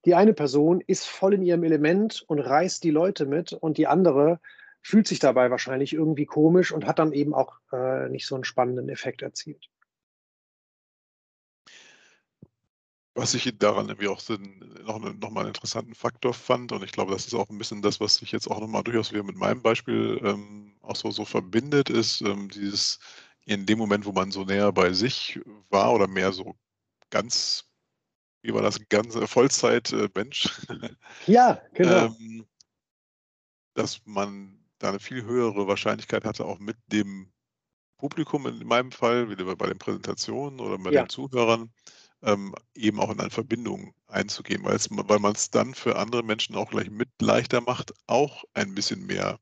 [0.04, 3.88] Die eine Person ist voll in ihrem Element und reißt die Leute mit und die
[3.88, 4.42] andere
[4.86, 8.44] fühlt sich dabei wahrscheinlich irgendwie komisch und hat dann eben auch äh, nicht so einen
[8.44, 9.72] spannenden Effekt erzielt.
[13.16, 14.22] Was ich daran irgendwie auch
[14.86, 17.82] noch, noch mal einen interessanten Faktor fand, und ich glaube, das ist auch ein bisschen
[17.82, 21.26] das, was sich jetzt auch nochmal durchaus wieder mit meinem Beispiel ähm, auch so, so
[21.26, 23.00] verbindet, ist ähm, dieses
[23.46, 25.40] in dem Moment, wo man so näher bei sich
[25.72, 26.56] war oder mehr so
[27.10, 27.66] ganz,
[28.44, 30.68] wie war das, ganz Vollzeit-Mensch.
[30.70, 30.90] Äh,
[31.26, 32.06] ja, genau.
[32.20, 32.46] ähm,
[33.74, 37.32] dass man da eine viel höhere Wahrscheinlichkeit hatte, auch mit dem
[37.98, 41.04] Publikum in meinem Fall, wie bei den Präsentationen oder bei ja.
[41.04, 41.72] den Zuhörern,
[42.22, 46.70] ähm, eben auch in eine Verbindung einzugehen, weil man es dann für andere Menschen auch
[46.70, 49.40] gleich mit leichter macht, auch ein bisschen mehr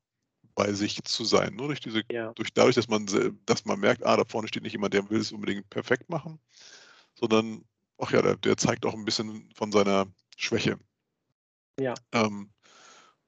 [0.54, 1.54] bei sich zu sein.
[1.56, 2.32] Nur durch diese, ja.
[2.34, 3.06] durch dadurch, dass man,
[3.46, 6.38] dass man merkt, ah, da vorne steht nicht jemand, der will es unbedingt perfekt machen,
[7.14, 7.64] sondern,
[7.98, 10.78] ach ja, der, der zeigt auch ein bisschen von seiner Schwäche.
[11.80, 11.94] Ja.
[12.12, 12.50] Ähm,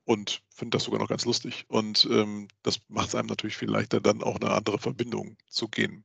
[0.07, 1.67] und finde das sogar noch ganz lustig.
[1.69, 5.69] Und ähm, das macht es einem natürlich viel leichter, dann auch eine andere Verbindung zu
[5.69, 6.05] gehen.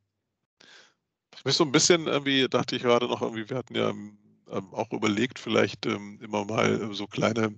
[1.36, 4.74] Ich mich so ein bisschen irgendwie, dachte ich gerade noch irgendwie, wir hatten ja ähm,
[4.74, 7.58] auch überlegt, vielleicht ähm, immer mal so kleine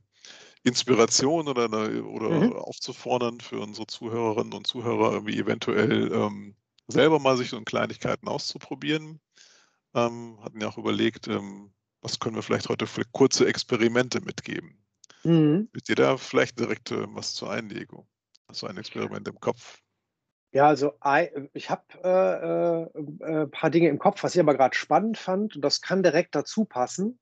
[0.64, 2.54] Inspiration oder, eine, oder mhm.
[2.54, 6.56] aufzufordern für unsere Zuhörerinnen und Zuhörer, irgendwie eventuell ähm,
[6.88, 9.22] selber mal sich so in Kleinigkeiten auszuprobieren.
[9.96, 14.83] Ähm, hatten ja auch überlegt, ähm, was können wir vielleicht heute für kurze Experimente mitgeben.
[15.24, 15.70] Mhm.
[15.74, 18.08] Mit dir da vielleicht direkt äh, was zur Einlegung?
[18.48, 19.80] Hast du ein Experiment im Kopf?
[20.52, 20.94] Ja, also
[21.54, 25.56] ich habe äh, äh, ein paar Dinge im Kopf, was ich aber gerade spannend fand,
[25.56, 27.20] und das kann direkt dazu passen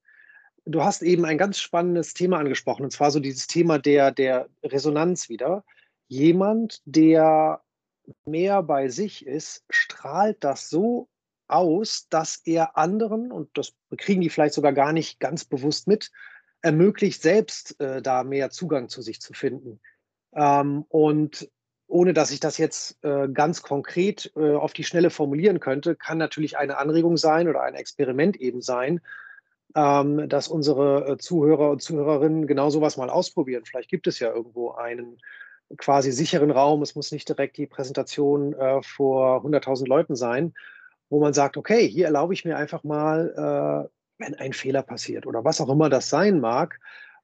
[0.65, 4.47] du hast eben ein ganz spannendes Thema angesprochen, und zwar so dieses Thema der, der
[4.63, 5.63] Resonanz wieder.
[6.07, 7.61] Jemand, der
[8.25, 11.07] mehr bei sich ist, strahlt das so
[11.47, 16.11] aus, dass er anderen, und das kriegen die vielleicht sogar gar nicht ganz bewusst mit,
[16.61, 19.79] ermöglicht, selbst äh, da mehr Zugang zu sich zu finden.
[20.33, 21.49] Ähm, und
[21.87, 26.17] ohne dass ich das jetzt äh, ganz konkret äh, auf die Schnelle formulieren könnte, kann
[26.17, 29.01] natürlich eine Anregung sein oder ein Experiment eben sein,
[29.75, 33.65] ähm, dass unsere äh, Zuhörer und Zuhörerinnen genau sowas mal ausprobieren.
[33.65, 35.17] Vielleicht gibt es ja irgendwo einen
[35.77, 36.81] quasi sicheren Raum.
[36.81, 40.53] Es muss nicht direkt die Präsentation äh, vor 100.000 Leuten sein,
[41.09, 45.25] wo man sagt, okay, hier erlaube ich mir einfach mal, äh, wenn ein Fehler passiert
[45.25, 46.79] oder was auch immer das sein mag,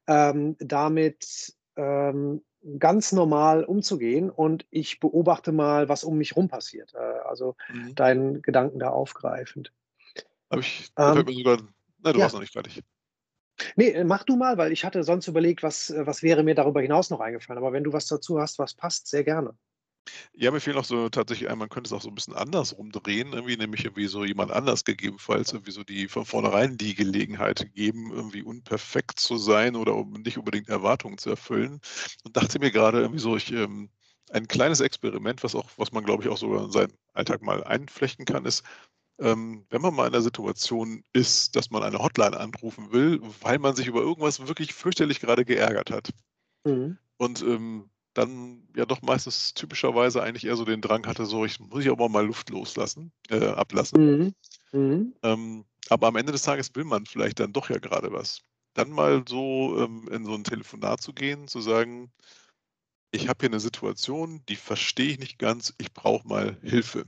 [0.07, 2.43] ähm, damit ähm,
[2.79, 6.93] ganz normal umzugehen und ich beobachte mal, was um mich rum passiert.
[6.95, 7.95] Äh, also mhm.
[7.95, 9.71] deinen Gedanken da aufgreifend.
[10.49, 11.57] Habe ich, ähm, mir sogar
[12.03, 12.23] na, du ja.
[12.23, 12.83] warst noch nicht fertig.
[13.75, 16.55] Nee, äh, mach du mal, weil ich hatte sonst überlegt, was, äh, was wäre mir
[16.55, 17.57] darüber hinaus noch eingefallen.
[17.57, 19.57] Aber wenn du was dazu hast, was passt, sehr gerne.
[20.33, 22.77] Ja, mir fehlt noch so tatsächlich ein, man könnte es auch so ein bisschen anders
[22.77, 27.73] rumdrehen, irgendwie, nämlich irgendwie so jemand anders gegebenenfalls irgendwie so die von vornherein die Gelegenheit
[27.73, 31.79] geben, irgendwie unperfekt zu sein oder um nicht unbedingt Erwartungen zu erfüllen.
[32.23, 33.89] Und dachte mir gerade irgendwie so, ich, ähm,
[34.29, 37.63] ein kleines Experiment, was auch, was man glaube ich auch sogar in seinen Alltag mal
[37.63, 38.63] einflechten kann, ist,
[39.19, 43.57] ähm, wenn man mal in der Situation ist, dass man eine Hotline anrufen will, weil
[43.57, 46.09] man sich über irgendwas wirklich fürchterlich gerade geärgert hat.
[46.65, 46.97] Mhm.
[47.17, 51.59] Und ähm, dann ja doch meistens typischerweise eigentlich eher so den Drang hatte, so ich
[51.59, 54.17] muss ich aber mal Luft loslassen, äh, ablassen.
[54.17, 54.33] Mhm.
[54.71, 55.13] Mhm.
[55.23, 58.41] Ähm, aber am Ende des Tages will man vielleicht dann doch ja gerade was.
[58.73, 62.11] Dann mal so ähm, in so ein Telefonat zu gehen, zu sagen,
[63.11, 67.05] ich habe hier eine Situation, die verstehe ich nicht ganz, ich brauche mal Hilfe.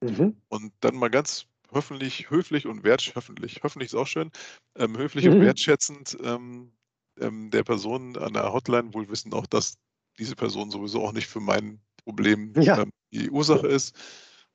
[0.00, 0.36] Mhm.
[0.48, 4.30] Und dann mal ganz höflich, höflich und wertschätzend, hoffentlich ist auch schön,
[4.76, 5.32] ähm, höflich mhm.
[5.32, 6.72] und wertschätzend ähm,
[7.20, 9.76] ähm, der Person an der Hotline wohl wissen auch, dass
[10.18, 12.82] diese Person sowieso auch nicht für mein Problem ja.
[12.82, 13.94] Ähm, die Ursache ist.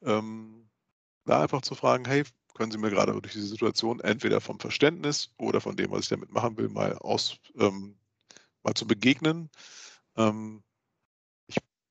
[0.03, 0.69] Ähm,
[1.25, 2.23] da einfach zu fragen, hey,
[2.55, 6.09] können Sie mir gerade durch diese Situation entweder vom Verständnis oder von dem, was ich
[6.09, 7.99] damit machen will, mal aus, ähm,
[8.63, 9.49] mal zu begegnen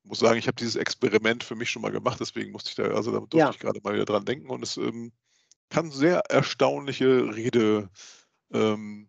[0.08, 2.84] muss sagen, ich habe dieses Experiment für mich schon mal gemacht, deswegen musste ich da,
[2.94, 3.50] also da durfte Ja.
[3.50, 5.12] ich gerade mal wieder dran denken und es ähm,
[5.70, 7.90] kann sehr erstaunliche Rede
[8.52, 9.08] ähm,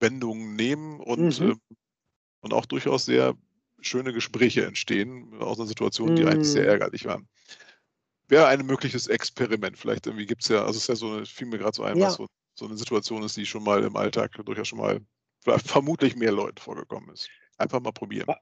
[0.00, 1.50] Wendungen nehmen und, Mhm.
[1.50, 1.60] ähm,
[2.48, 3.34] und auch durchaus sehr
[3.80, 6.68] schöne Gespräche entstehen aus einer Situation, die eigentlich sehr Mhm.
[6.68, 7.28] ärgerlich waren.
[8.28, 9.76] Wäre ein mögliches Experiment.
[9.78, 11.82] Vielleicht irgendwie gibt es ja, also es ist ja so eine, fiel mir gerade so
[11.84, 12.14] ein, was Ja.
[12.14, 12.26] so,
[12.58, 15.00] so eine Situation ist, die schon mal im Alltag durchaus schon mal
[15.64, 17.30] vermutlich mehr Leuten vorgekommen ist.
[17.58, 18.28] Einfach mal probieren.
[18.28, 18.36] Wa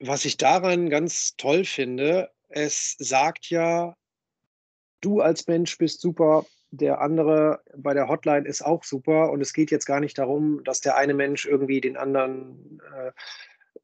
[0.00, 3.96] was ich daran ganz toll finde, es sagt ja:
[5.02, 9.54] „Du als Mensch bist super, der andere bei der Hotline ist auch super.“ Und es
[9.54, 13.12] geht jetzt gar nicht darum, dass der eine Mensch irgendwie den anderen, äh,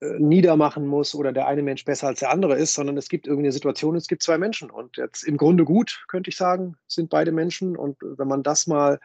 [0.07, 3.27] äh, niedermachen muss oder der eine Mensch besser als der andere ist, sondern es gibt
[3.29, 6.77] irgendwie 'ne Situation, es gibt 2 Menschen und jetzt im Grunde gut, könnte ich sagen,
[6.88, 9.01] sind beide Menschen und wenn man das mal,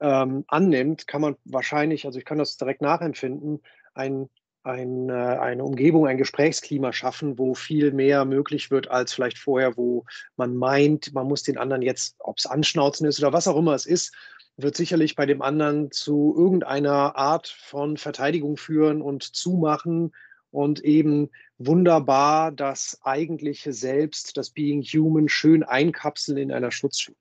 [0.00, 3.62] ähm, annimmt, kann man wahrscheinlich also, ich kann das direkt nachempfinden,
[3.94, 4.28] ein
[4.68, 9.76] ein, äh eine Umgebung, ein Gesprächsklima schaffen, wo viel mehr möglich wird als vielleicht vorher,
[9.76, 10.04] wo
[10.36, 13.86] man meint, man muss den anderen jetzt ob's Anschnauzen ist oder was auch immer es
[13.86, 14.14] ist,
[14.56, 20.12] wird sicherlich bei dem anderen zu irgendeiner Art von Verteidigung führen und Zumachen
[20.50, 27.18] und eben wunderbar das eigentliche Selbst, das Being Human schön einkapseln in einer Schutzschicht.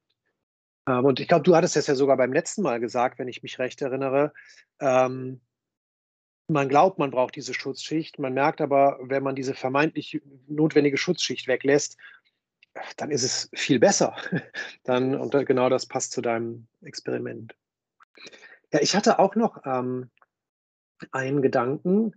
[0.87, 3.43] Ähm, und ich glaube, du hattest das ja sogar beim letzten Mal gesagt, wenn ich
[3.43, 4.33] mich recht erinnere.
[4.79, 5.41] Ähm
[6.47, 11.47] man glaubt, man braucht diese Schutzschicht, man merkt aber, wenn man diese vermeintlich notwendige Schutzschicht
[11.47, 11.97] weglässt,
[12.95, 14.15] dann ist es viel besser.
[14.83, 17.55] Dann und genau das passt zu deinem Experiment.
[18.71, 20.11] Ja, ich hatte auch noch, ähm,
[21.11, 22.13] einen Gedanken.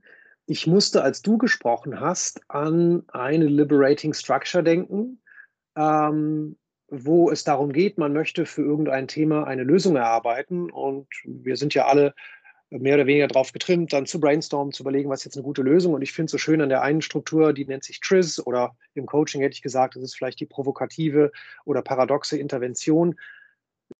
[0.46, 5.22] Ich musste, als du gesprochen hast, an eine Liberating Structure denken,
[5.76, 6.56] ähm,
[6.88, 11.74] wo es darum geht, man möchte für irgendein Thema eine Lösung erarbeiten und wir sind
[11.74, 12.14] ja alle
[12.70, 15.62] mehr oder weniger drauf getrimmt, dann zu brainstormen, zu überlegen, was ist jetzt 'ne gute
[15.62, 18.40] Lösung und ich finde es so schön an der einen Struktur, die nennt sich TRIZ
[18.46, 21.32] oder im Coaching hätte ich gesagt, das ist vielleicht die provokative
[21.64, 23.18] oder paradoxe Intervention,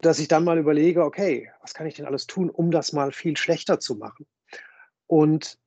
[0.01, 3.13] dass ich dann mal überlege: „Okay, was kann ich denn alles tun, um das mal
[3.13, 4.27] viel schlechter zu machen?“
[5.09, 5.59] Und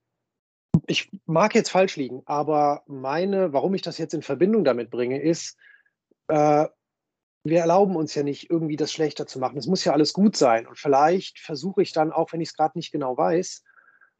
[0.88, 5.22] ich mag jetzt falsch liegen, aber meine warum ich das jetzt in Verbindung damit bringe,
[5.22, 5.58] ist,
[6.30, 6.68] äh,
[7.44, 9.58] wir erlauben uns ja nicht, irgendwie das schlechter zu machen.
[9.58, 12.76] Es muss ja alles gut sein und vielleicht versuche ich dann, auch wenn ich's grad
[12.76, 13.64] nicht genau weiß,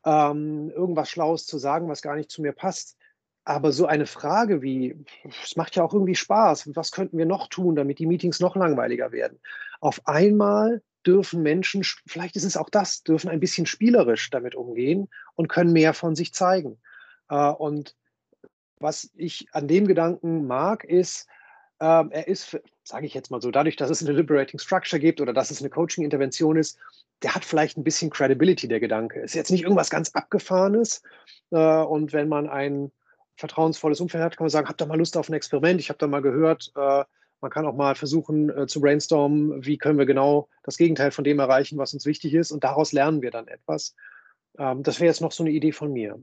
[0.06, 2.98] ähm, irgendwas Schlaues zu sagen, was gar nicht zu mir passt.
[3.46, 4.96] Aber so eine Frage wie
[5.44, 6.70] es macht ja auch irgendwie Spaß.
[6.76, 9.40] Was könnten wir noch tun, damit die Meetings noch langweiliger werden?
[9.82, 14.56] Auf einmal dürfen Menschen sch vielleicht ist es auch das, dürfen ein bisschen spielerisch damit
[14.56, 16.80] umgehen und können mehr von sich zeigen.
[17.30, 17.96] Äh, und
[18.80, 21.28] was ich an dem Gedanken mag, ist,
[21.84, 25.22] ähm, er ist sage ich jetzt mal so, dadurch, dass es 'ne Liberating Structure gibt
[25.22, 26.80] oder dass es 'ne Coaching-Intervention ist,
[27.24, 29.22] der hat vielleicht 'n bisschen Credibility, der Gedanke.
[29.22, 31.04] Ist jetzt nicht irgendwas ganz Abgefahrenes,
[31.52, 32.92] äh, und wenn man ein
[33.38, 35.82] vertrauensvolles Umfeld hat, kann man sagen: „Habt ihr mal Lust auf 'n Experiment?
[35.82, 37.06] Ich habe da mal gehört, äh,
[37.42, 41.26] man kann auch mal versuchen, äh, zu brainstormen, wie können wir genau das Gegenteil von
[41.26, 43.96] dem erreichen, was uns wichtig ist und daraus lernen wir dann etwas.“
[44.60, 46.20] Ähm, das wäre jetzt noch so 'ne Idee von mir.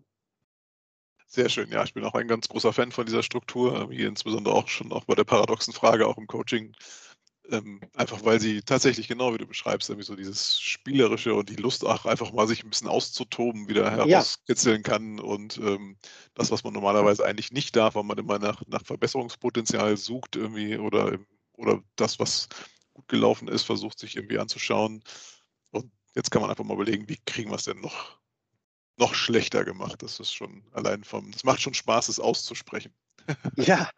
[1.33, 1.71] Sehr schön.
[1.71, 4.67] Ja, ich bin auch ein ganz großer Fan von dieser Struktur, ähm, hier insbesondere auch
[4.67, 6.73] schon auch bei der paradoxen Frage auch im Coaching.
[7.51, 11.57] Ähm, einfach weil sie tatsächlich genau wie du beschreibst, irgendwie so dieses Spielerische und die
[11.57, 14.31] Lust auch einfach mal sich 'n bisschen auszutoben wieder Ja.
[14.31, 15.99] herauskitzeln kann und, ähm,
[16.35, 20.79] das, was man normalerweise eigentlich nicht darf, weil man immer nach nach Verbesserungspotenzial sucht irgendwie
[20.79, 21.19] oder
[21.55, 22.49] oder das, was
[22.95, 25.03] gut gelaufen ist, versucht, sich irgendwie anzuschauen.
[25.73, 28.20] Und jetzt kann man einfach mal überlegen, wie kriegen wir's denn noch
[29.01, 30.03] noch schlechter gemacht?
[30.03, 32.93] Das ist schon allein vom das macht schon Spaß, es auszusprechen.
[33.57, 33.91] Ja.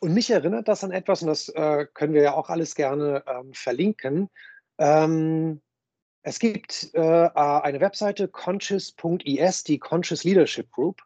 [0.00, 3.24] Und mich erinnert das an etwas und das, äh, können wir ja auch alles gerne,
[3.26, 4.28] ähm, verlinken.
[4.78, 5.62] Ähm,
[6.22, 11.02] es gibt, äh, a eine Webseite conscious.is, die Conscious Leadership Group,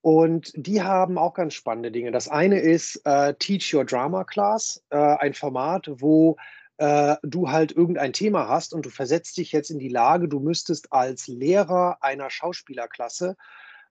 [0.00, 2.12] und die haben auch ganz spannende Dinge.
[2.12, 6.36] Das eine ist, äh, Teach Your Drama Class, äh, ein Format, wo,
[6.78, 10.40] äh, du halt irgendein Thema hast und du versetzt dich jetzt in die Lage, du
[10.40, 13.36] müsstest als Lehrer einer Schauspielerklasse,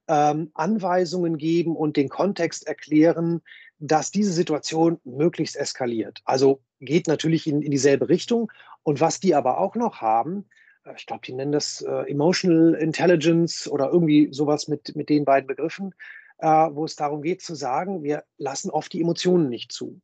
[0.08, 3.42] ähm, Anweisungen geben und den Kontext erklären,
[3.80, 6.22] dass diese Situation möglichst eskaliert.
[6.26, 8.52] Also, geht natürlich in in dieselbe Richtung.
[8.84, 10.46] Und was die aber auch noch haben,
[10.86, 15.10] äh, ich glaube, die nennen das, äh, Emotional Intelligence oder irgendwie so was mit mit
[15.10, 15.94] den beiden Begriffen,
[16.40, 20.00] äh, wo es darum geht zu sagen: „Wir lassen oft die Emotionen nicht zu.“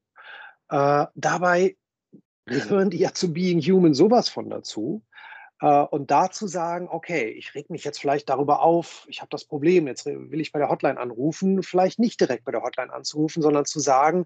[0.69, 1.77] Äh, dabei
[2.49, 5.03] gehören die ja zu Being Human so was von dazu.
[5.61, 9.29] Äh, und da zu sagen: „Okay, ich rege mich jetzt vielleicht darüber auf, ich habe
[9.31, 12.93] das Problem, jetzt will ich bei der Hotline anrufen.“ Vielleicht nicht direkt bei der Hotline
[12.93, 14.25] anzurufen, sondern zu sagen: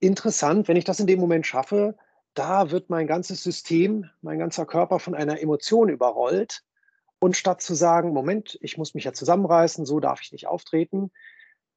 [0.00, 1.96] „Interessant, wenn ich das in dem Moment schaffe,
[2.34, 6.62] da wird mein ganzes System, mein ganzer Körper von einer Emotion überrollt.“
[7.20, 11.12] Und statt zu sagen: „Moment, ich muss mich ja zusammenreißen, so darf ich nicht auftreten.“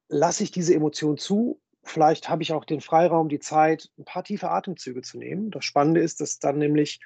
[0.08, 1.60] lasse ich diese Emotion zu.
[1.84, 5.50] Vielleicht habe ich auch den Freiraum, die Zeit, ein paar tiefe Atemzüge zu nehmen.
[5.50, 7.00] Das Spannende ist, dass dann nämlich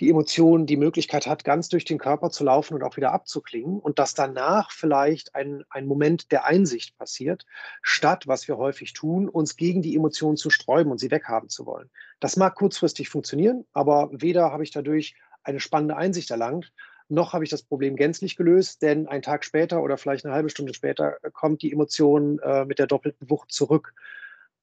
[0.00, 3.78] die Emotion die Möglichkeit hat, ganz durch den Körper zu laufen und auch wieder abzuklingen
[3.78, 7.44] und dass danach vielleicht ein, ein Moment der Einsicht passiert,
[7.82, 11.66] statt, was wir häufig tun, uns gegen die Emotionen zu sträuben und sie weghaben zu
[11.66, 11.90] wollen.
[12.20, 16.72] Das mag kurzfristig funktionieren, aber weder habe ich dadurch eine spannende Einsicht erlangt,
[17.12, 20.50] noch habe ich das Problem gänzlich gelöst, denn ein Tag später oder vielleicht eine halbe
[20.50, 23.94] Stunde später kommt die Emotion äh, mit der doppelten Wucht zurück.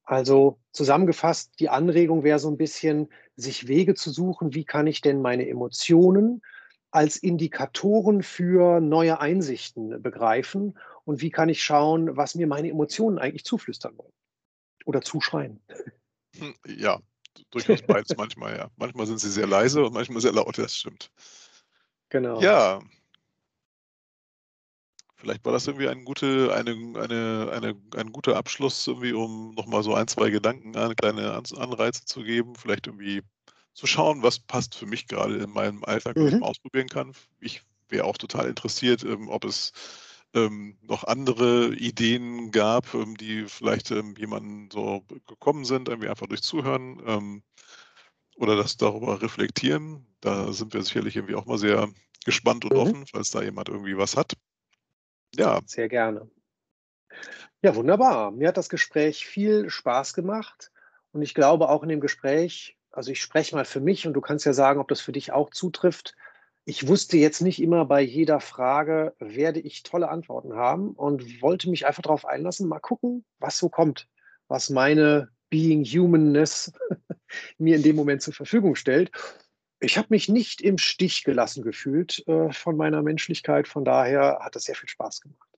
[0.04, 5.02] Also zusammengefasst, die Anregung wäre so ein bisschen, sich Wege zu suchen, wie kann ich
[5.02, 6.42] denn meine Emotionen
[6.92, 13.20] als Indikatoren für neue Einsichten begreifen und wie kann ich schauen, was mir meine Emotionen
[13.20, 14.12] eigentlich zuflüstern wollen
[14.86, 15.62] oder zuschreien.
[16.38, 17.00] Hm, ja,
[17.52, 18.72] durchaus beides manchmal, ja.
[18.78, 21.12] Manchmal sind sie sehr leise und manchmal sehr laut, das stimmt.
[22.10, 22.42] Genau.
[22.42, 22.82] Ja,
[25.20, 29.84] Vielleicht war das irgendwie ein, gute, eine, eine, eine, ein guter Abschluss, irgendwie, um nochmal
[29.84, 32.56] so ein, zwei Gedanken, eine kleine Anreize zu geben.
[32.56, 33.22] Vielleicht irgendwie
[33.74, 36.30] zu schauen, was passt für mich gerade in meinem Alltag, was mhm.
[36.30, 37.12] ich mal ausprobieren kann.
[37.42, 39.74] Ich wäre auch total interessiert, ähm, ob es
[40.34, 46.28] ähm, noch andere Ideen gab, ähm, die vielleicht ähm, jemanden so gekommen sind, irgendwie einfach
[46.28, 47.44] durch Zuhören ähm,
[48.40, 50.06] oder das darüber reflektieren.
[50.22, 51.90] Da sind wir sicherlich irgendwie auch mal sehr
[52.26, 52.80] gespannt und mhm.
[52.80, 54.34] offen, falls da jemand irgendwie was hat.
[55.36, 55.60] Ja.
[55.66, 56.30] Sehr gerne.
[57.62, 58.32] Ja, wunderbar.
[58.32, 60.72] Mir hat das Gespräch viel Spaß gemacht
[61.12, 64.22] und ich glaube auch in dem Gespräch, also ich spreche mal für mich und du
[64.22, 66.16] kannst ja sagen, ob das für dich auch zutrifft.
[66.64, 71.70] Ich wusste jetzt nicht immer bei jeder Frage, werde ich tolle Antworten haben und wollte
[71.70, 74.08] mich einfach darauf einlassen, mal gucken, was so kommt,
[74.48, 76.72] was meine Being Humanness
[77.58, 79.12] mir in dem Moment zur Verfügung stellt.
[79.82, 83.68] Ich habe mich nicht im Stich gelassen gefühlt äh, von meiner Menschlichkeit.
[83.68, 85.50] Von daher hat es sehr viel Spaß gemacht.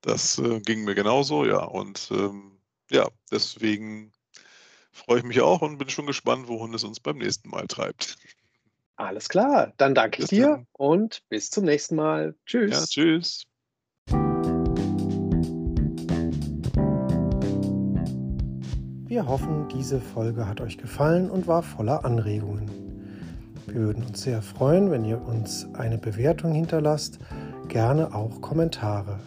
[0.00, 1.62] Das äh, ging mir genauso, ja.
[1.62, 2.58] Und ähm,
[2.90, 4.12] ja, deswegen
[4.90, 8.16] freue ich mich auch und bin schon gespannt, wohin es uns beim nächsten Mal treibt.
[8.96, 12.34] Alles klar, dann danke ich dir und bis zum nächsten Mal.
[12.44, 12.70] Tschüss.
[12.70, 13.49] Ja, tschüss.
[19.10, 22.70] Wir hoffen, diese Folge hat euch gefallen und war voller Anregungen.
[23.66, 27.18] Wir würden uns sehr freuen, wenn ihr uns eine Bewertung hinterlasst,
[27.66, 29.18] gerne auch Kommentare.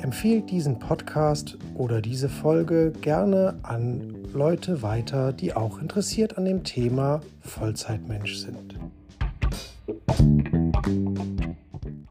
[0.00, 6.64] Empfehlt diesen Podcast oder diese Folge gerne an Leute weiter, die auch interessiert an dem
[6.64, 8.78] Thema Vollzeitmensch sind.